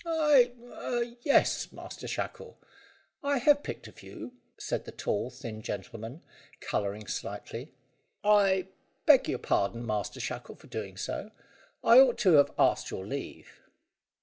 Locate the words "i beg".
8.23-9.29